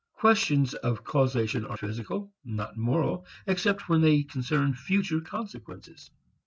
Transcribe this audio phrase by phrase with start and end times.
[0.13, 6.09] Questions of causation are physical, not moral except when they concern future consequences.